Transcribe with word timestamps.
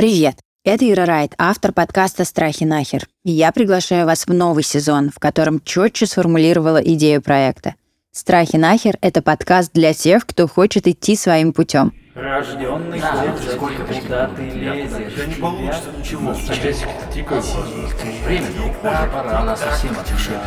Привет! 0.00 0.36
Это 0.64 0.90
Ира 0.90 1.04
Райт, 1.04 1.34
автор 1.36 1.72
подкаста 1.72 2.24
«Страхи 2.24 2.64
нахер». 2.64 3.06
И 3.22 3.32
я 3.32 3.52
приглашаю 3.52 4.06
вас 4.06 4.26
в 4.26 4.32
новый 4.32 4.62
сезон, 4.62 5.10
в 5.10 5.18
котором 5.18 5.60
четче 5.60 6.06
сформулировала 6.06 6.78
идею 6.78 7.20
проекта. 7.20 7.74
«Страхи 8.10 8.56
нахер»— 8.56 8.96
это 9.02 9.20
подкаст 9.20 9.72
для 9.74 9.92
тех, 9.92 10.24
кто 10.24 10.48
хочет 10.48 10.88
идти 10.88 11.16
своим 11.16 11.52
путем. 11.52 11.92
Рожденный 12.14 12.98
Да, 12.98 13.12
хлопчик, 13.12 13.50
сколько 13.52 13.84
куда 13.84 14.28
ты 14.28 14.42
лезешь? 14.42 15.12
Да 15.18 15.26
не 15.26 15.34
получится 15.34 15.90
ничего. 15.98 16.34
Часики-то 16.34 17.12
тикают. 17.14 17.44
Время 18.24 18.48
не 18.48 18.70
уходит, 18.70 19.12
пора, 19.12 19.38
она 19.38 19.54
совсем 19.54 19.90
отвечает. 19.98 20.40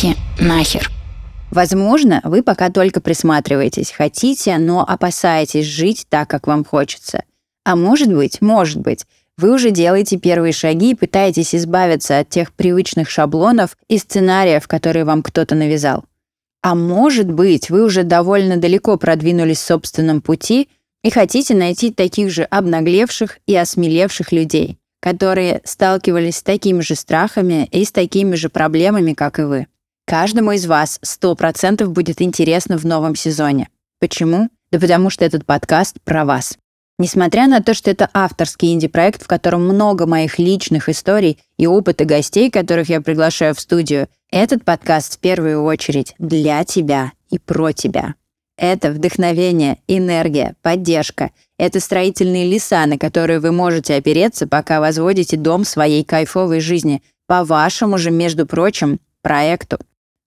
Страхи 0.00 0.16
нахер. 0.40 0.90
Возможно, 1.50 2.22
вы 2.24 2.42
пока 2.42 2.70
только 2.70 3.02
присматриваетесь, 3.02 3.90
хотите, 3.90 4.56
но 4.56 4.82
опасаетесь 4.82 5.66
жить 5.66 6.06
так, 6.08 6.26
как 6.30 6.46
вам 6.46 6.64
хочется. 6.64 7.24
А 7.66 7.76
может 7.76 8.10
быть, 8.10 8.40
может 8.40 8.78
быть, 8.78 9.04
вы 9.36 9.52
уже 9.52 9.70
делаете 9.70 10.16
первые 10.16 10.54
шаги 10.54 10.92
и 10.92 10.94
пытаетесь 10.94 11.54
избавиться 11.54 12.18
от 12.18 12.30
тех 12.30 12.54
привычных 12.54 13.10
шаблонов 13.10 13.76
и 13.88 13.98
сценариев, 13.98 14.66
которые 14.66 15.04
вам 15.04 15.22
кто-то 15.22 15.54
навязал. 15.54 16.04
А 16.62 16.74
может 16.74 17.30
быть, 17.30 17.68
вы 17.68 17.84
уже 17.84 18.02
довольно 18.02 18.56
далеко 18.56 18.96
продвинулись 18.96 19.58
в 19.58 19.66
собственном 19.66 20.22
пути 20.22 20.70
и 21.04 21.10
хотите 21.10 21.54
найти 21.54 21.92
таких 21.92 22.30
же 22.30 22.44
обнаглевших 22.44 23.38
и 23.46 23.54
осмелевших 23.54 24.32
людей, 24.32 24.78
которые 25.02 25.60
сталкивались 25.64 26.38
с 26.38 26.42
такими 26.42 26.80
же 26.80 26.94
страхами 26.94 27.68
и 27.70 27.84
с 27.84 27.92
такими 27.92 28.34
же 28.34 28.48
проблемами, 28.48 29.12
как 29.12 29.38
и 29.38 29.42
вы. 29.42 29.66
Каждому 30.10 30.50
из 30.50 30.66
вас 30.66 30.98
100% 31.04 31.86
будет 31.86 32.20
интересно 32.20 32.76
в 32.76 32.84
новом 32.84 33.14
сезоне. 33.14 33.68
Почему? 34.00 34.48
Да 34.72 34.80
потому 34.80 35.08
что 35.08 35.24
этот 35.24 35.46
подкаст 35.46 36.00
про 36.02 36.24
вас. 36.24 36.58
Несмотря 36.98 37.46
на 37.46 37.62
то, 37.62 37.74
что 37.74 37.92
это 37.92 38.10
авторский 38.12 38.72
инди-проект, 38.72 39.22
в 39.22 39.28
котором 39.28 39.62
много 39.62 40.08
моих 40.08 40.40
личных 40.40 40.88
историй 40.88 41.38
и 41.58 41.68
опыта 41.68 42.06
гостей, 42.06 42.50
которых 42.50 42.88
я 42.88 43.00
приглашаю 43.00 43.54
в 43.54 43.60
студию, 43.60 44.08
этот 44.32 44.64
подкаст 44.64 45.14
в 45.14 45.18
первую 45.20 45.62
очередь 45.62 46.16
для 46.18 46.64
тебя 46.64 47.12
и 47.30 47.38
про 47.38 47.70
тебя. 47.70 48.16
Это 48.58 48.90
вдохновение, 48.90 49.78
энергия, 49.86 50.56
поддержка. 50.60 51.30
Это 51.56 51.78
строительные 51.78 52.50
леса, 52.50 52.84
на 52.86 52.98
которые 52.98 53.38
вы 53.38 53.52
можете 53.52 53.94
опереться, 53.94 54.48
пока 54.48 54.80
возводите 54.80 55.36
дом 55.36 55.64
своей 55.64 56.02
кайфовой 56.02 56.58
жизни, 56.58 57.00
по 57.28 57.44
вашему 57.44 57.96
же, 57.96 58.10
между 58.10 58.44
прочим, 58.44 58.98
проекту. 59.22 59.78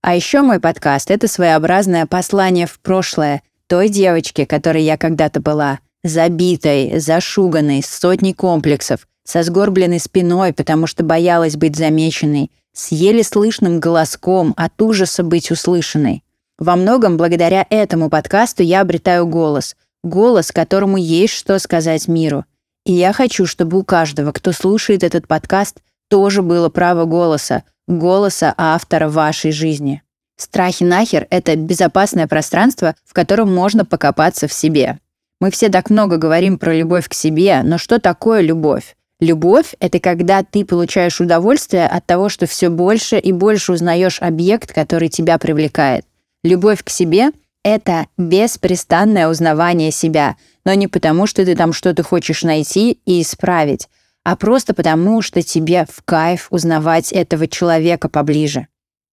А 0.03 0.15
еще 0.15 0.43
мой 0.43 0.59
подкаст— 0.59 1.09
это 1.11 1.27
своеобразное 1.27 2.05
послание 2.05 2.67
в 2.67 2.79
прошлое 2.79 3.41
той 3.65 3.89
девочке, 3.89 4.45
которой 4.45 4.83
я 4.83 4.97
когда-то 4.97 5.39
была— 5.39 5.79
Забитой, 6.03 6.99
зашуганной, 6.99 7.81
с 7.81 7.87
сотней 7.87 8.33
комплексов, 8.33 9.07
со 9.23 9.41
сгорбленной 9.41 10.01
спиной, 10.01 10.51
потому 10.51 10.85
что 10.85 11.01
боялась 11.01 11.55
быть 11.55 11.77
замеченной, 11.77 12.51
с 12.73 12.91
еле 12.91 13.23
слышным 13.23 13.79
голоском 13.79 14.53
от 14.57 14.81
ужаса 14.81 15.23
быть 15.23 15.49
услышанной. 15.49 16.21
Во 16.59 16.75
многом 16.75 17.15
благодаря 17.15 17.65
этому 17.69 18.09
подкасту 18.09 18.63
я 18.63 18.81
обретаю 18.81 19.27
голос. 19.27 19.77
Голос, 20.03 20.51
которому 20.51 20.97
есть 20.97 21.33
что 21.33 21.57
сказать 21.57 22.09
миру. 22.09 22.43
И 22.85 22.91
я 22.91 23.13
хочу, 23.13 23.45
чтобы 23.45 23.79
у 23.79 23.83
каждого, 23.85 24.33
кто 24.33 24.51
слушает 24.51 25.05
этот 25.05 25.25
подкаст, 25.25 25.79
тоже 26.09 26.41
было 26.41 26.67
право 26.67 27.05
голоса, 27.05 27.63
голоса 27.87 28.53
автора 28.57 29.09
вашей 29.09 29.51
жизни. 29.51 30.01
Страхи 30.35 30.83
нахер— 30.83 31.27
это 31.29 31.55
безопасное 31.55 32.27
пространство, 32.27 32.95
в 33.05 33.13
котором 33.13 33.53
можно 33.53 33.85
покопаться 33.85 34.47
в 34.47 34.53
себе. 34.53 34.99
Мы 35.39 35.51
все 35.51 35.69
так 35.69 35.89
много 35.89 36.17
говорим 36.17 36.57
про 36.57 36.73
любовь 36.73 37.07
к 37.07 37.13
себе, 37.13 37.61
но 37.63 37.77
что 37.77 37.99
такое 37.99 38.41
любовь? 38.41 38.95
Любовь— 39.19 39.75
это 39.79 39.99
когда 39.99 40.43
ты 40.43 40.66
получаешь 40.66 41.22
удовольствие 41.22 41.88
от 41.88 42.05
того, 42.05 42.29
что 42.29 42.45
все 42.45 42.69
больше 42.69 43.17
и 43.19 43.31
больше 43.31 43.73
узнаешь 43.73 44.22
объект, 44.22 44.73
который 44.73 45.09
тебя 45.09 45.38
привлекает. 45.38 46.05
Любовь 46.43 46.83
к 46.83 46.89
себе— 46.89 47.31
это 47.63 48.07
беспрестанное 48.17 49.29
узнавание 49.29 49.91
себя, 49.91 50.35
но 50.66 50.73
не 50.73 50.88
потому, 50.88 51.27
что 51.27 51.45
ты 51.45 51.55
там 51.55 51.73
что-то 51.73 52.03
хочешь 52.03 52.43
найти 52.43 52.99
и 53.05 53.22
исправить, 53.22 53.88
а 54.23 54.35
просто 54.35 54.73
потому, 54.73 55.22
что 55.22 55.41
тебе 55.41 55.85
в 55.89 56.01
кайф 56.03 56.47
узнавать 56.50 57.11
этого 57.11 57.47
человека 57.47 58.09
поближе. 58.09 58.67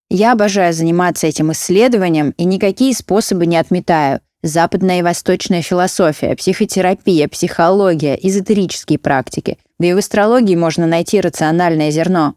Я 0.08 0.32
обожаю 0.32 0.72
заниматься 0.72 1.26
этим 1.26 1.52
исследованием 1.52 2.34
и 2.36 2.44
никакие 2.44 2.94
способы 2.94 3.46
не 3.46 3.56
отметаю— 3.56 4.20
Западная 4.42 5.00
и 5.00 5.02
восточная 5.02 5.60
философия, 5.60 6.34
психотерапия, 6.34 7.28
психология, 7.28 8.14
эзотерические 8.14 8.98
практики. 8.98 9.58
Да 9.78 9.88
и 9.88 9.92
в 9.92 9.98
астрологии 9.98 10.56
можно 10.56 10.86
найти 10.86 11.20
рациональное 11.20 11.90
зерно. 11.90 12.36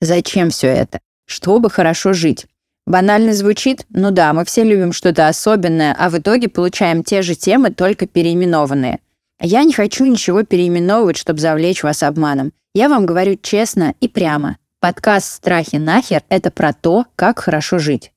Зачем 0.00 0.48
все 0.48 0.68
это? 0.68 1.00
Чтобы 1.26 1.68
хорошо 1.68 2.14
жить. 2.14 2.46
Банально 2.86 3.34
звучит? 3.34 3.84
Ну 3.90 4.10
да, 4.10 4.32
мы 4.32 4.46
все 4.46 4.64
любим 4.64 4.92
что-то 4.94 5.28
особенное, 5.28 5.94
а 5.98 6.08
в 6.08 6.18
итоге 6.18 6.48
получаем 6.48 7.04
те 7.04 7.20
же 7.20 7.34
темы, 7.34 7.70
только 7.70 8.06
переименованные. 8.06 9.00
Я 9.40 9.64
не 9.64 9.72
хочу 9.72 10.04
ничего 10.04 10.42
переименовывать, 10.42 11.16
чтобы 11.16 11.40
завлечь 11.40 11.82
вас 11.82 12.02
обманом. 12.02 12.52
Я 12.74 12.88
вам 12.88 13.06
говорю 13.06 13.36
честно 13.40 13.94
и 14.00 14.08
прямо. 14.08 14.58
Подкаст 14.80 15.32
«Страхи 15.32 15.76
нахер»— 15.76 16.22
это 16.28 16.50
про 16.50 16.72
то, 16.72 17.06
как 17.16 17.38
хорошо 17.38 17.78
жить. 17.78 18.12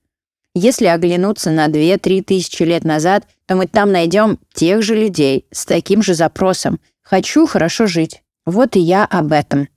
Если 0.54 0.86
оглянуться 0.86 1.52
на 1.52 1.68
2-3 1.68 2.24
тысячи 2.24 2.64
лет 2.64 2.84
назад, 2.84 3.28
то 3.46 3.56
мы 3.56 3.68
там 3.68 3.92
найдем 3.92 4.40
тех 4.54 4.82
же 4.82 4.96
людей 4.96 5.46
с 5.52 5.66
таким 5.66 6.02
же 6.02 6.14
запросом 6.14 6.80
«хочу 7.04 7.46
хорошо 7.46 7.88
жить». 7.88 8.24
Вот 8.46 8.76
и 8.76 8.80
я 8.80 9.06
об 9.06 9.32
этом. 9.32 9.68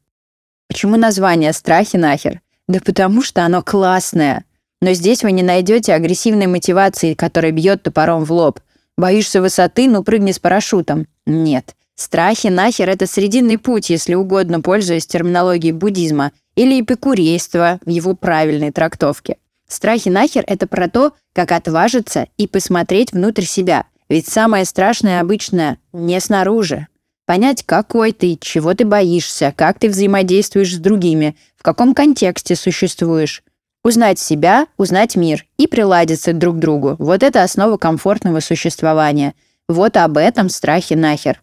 Почему 0.68 0.96
название 0.96 1.52
«Страхи 1.52 1.96
нахер»? 1.96 2.40
Да 2.68 2.80
потому 2.84 3.22
что 3.22 3.44
оно 3.44 3.62
классное. 3.62 4.44
Но 4.80 4.92
здесь 4.92 5.22
вы 5.22 5.32
не 5.32 5.42
найдете 5.42 5.92
агрессивной 5.92 6.46
мотивации, 6.46 7.14
которая 7.14 7.52
бьет 7.52 7.82
топором 7.82 8.24
в 8.24 8.32
лоб. 8.32 8.60
Боишься 8.96 9.40
высоты, 9.42 9.88
ну 9.88 10.02
прыгни 10.02 10.32
с 10.32 10.38
парашютом. 10.38 11.06
Нет. 11.30 11.76
Страхи 11.94 12.48
нахер— 12.48 12.88
это 12.90 13.06
срединный 13.06 13.58
путь, 13.58 13.90
если 13.90 14.14
угодно, 14.14 14.60
пользуясь 14.60 15.06
терминологией 15.06 15.72
буддизма, 15.72 16.32
или 16.56 16.80
эпикурейства 16.80 17.78
в 17.84 17.88
его 17.88 18.14
правильной 18.14 18.72
трактовке. 18.72 19.36
Страхи 19.68 20.08
нахер— 20.08 20.42
это 20.46 20.66
про 20.66 20.88
то, 20.88 21.12
как 21.32 21.52
отважиться 21.52 22.26
и 22.36 22.46
посмотреть 22.46 23.12
внутрь 23.12 23.44
себя. 23.44 23.84
Ведь 24.08 24.28
самое 24.28 24.64
страшное 24.64 25.20
обычно 25.20 25.78
не 25.92 26.18
снаружи. 26.20 26.88
Понять, 27.26 27.62
какой 27.64 28.12
ты, 28.12 28.36
чего 28.40 28.74
ты 28.74 28.84
боишься, 28.84 29.54
как 29.56 29.78
ты 29.78 29.88
взаимодействуешь 29.88 30.74
с 30.74 30.78
другими, 30.78 31.36
в 31.56 31.62
каком 31.62 31.94
контексте 31.94 32.56
существуешь. 32.56 33.44
Узнать 33.84 34.18
себя, 34.18 34.66
узнать 34.76 35.14
мир 35.14 35.46
и 35.56 35.68
приладиться 35.68 36.32
друг 36.32 36.56
к 36.56 36.58
другу. 36.58 36.96
Вот 36.98 37.22
это 37.22 37.44
основа 37.44 37.76
комфортного 37.76 38.40
существования. 38.40 39.34
Вот 39.70 39.96
об 39.96 40.16
этом 40.16 40.48
страхи 40.48 40.94
нахер. 40.94 41.40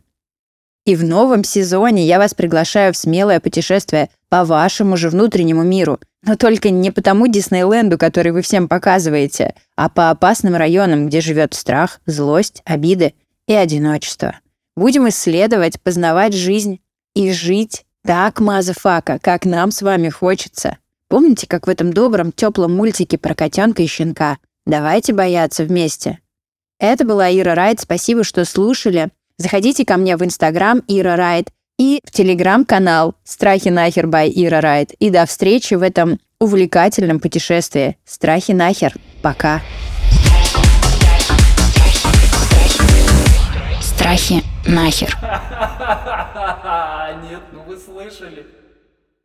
И 0.85 0.97
в 0.97 1.03
новом 1.05 1.45
сезоне 1.45 2.05
я 2.05 2.17
вас 2.17 2.33
приглашаю 2.33 2.91
в 2.91 2.97
смелое 2.97 3.39
путешествие 3.39 4.09
по 4.27 4.43
вашему 4.43 4.97
же 4.97 5.09
внутреннему 5.09 5.63
миру. 5.63 6.01
Но 6.25 6.35
только 6.35 6.69
не 6.69 6.91
по 6.91 7.01
тому 7.01 7.27
Диснейленду, 7.27 7.97
который 7.97 8.33
вы 8.33 8.41
всем 8.41 8.67
показываете, 8.67 9.55
а 9.77 9.87
по 9.87 10.09
опасным 10.09 10.57
районам, 10.57 11.07
где 11.07 11.21
живет 11.21 11.53
страх, 11.53 12.01
злость, 12.05 12.63
обиды 12.65 13.13
и 13.47 13.53
одиночество. 13.53 14.35
Будем 14.75 15.07
исследовать, 15.07 15.79
познавать 15.81 16.33
жизнь 16.33 16.81
и 17.15 17.31
жить 17.31 17.85
так, 18.03 18.41
motherfucker, 18.41 19.19
как 19.21 19.45
нам 19.45 19.71
с 19.71 19.81
вами 19.81 20.09
хочется. 20.09 20.79
Помните, 21.07 21.47
как 21.47 21.65
в 21.65 21.69
этом 21.69 21.93
добром, 21.93 22.33
теплом 22.33 22.75
мультике 22.75 23.17
про 23.17 23.33
котенка 23.35 23.83
и 23.83 23.87
щенка? 23.87 24.37
Давайте 24.65 25.13
бояться 25.13 25.63
вместе. 25.63 26.19
Это 26.79 27.05
была 27.05 27.31
Ира 27.31 27.55
Райт. 27.55 27.79
Спасибо, 27.79 28.23
что 28.23 28.45
слушали. 28.45 29.09
Заходите 29.37 29.83
ко 29.83 29.97
мне 29.97 30.15
в 30.15 30.23
Инстаграм 30.23 30.83
Ира 30.87 31.15
Райт 31.15 31.49
и 31.79 32.01
в 32.03 32.11
телеграм-канал 32.11 33.15
«Страхи 33.23 33.69
нахер 33.69 34.05
by 34.05 34.31
Ира 34.35 34.61
Райт». 34.61 34.93
И 34.93 35.09
до 35.09 35.25
встречи 35.25 35.73
в 35.73 35.81
этом 35.81 36.19
увлекательном 36.39 37.19
путешествии. 37.19 37.97
Страхи 38.05 38.51
нахер. 38.51 38.93
Пока. 39.23 39.61
Страхи 43.81 44.43
нахер. 44.67 45.17
Нет, 47.27 47.41